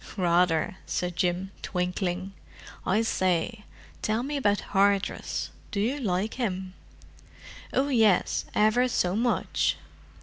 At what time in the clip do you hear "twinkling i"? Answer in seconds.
1.61-3.03